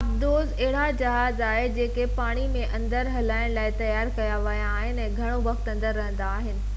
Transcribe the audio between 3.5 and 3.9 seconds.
لاءِ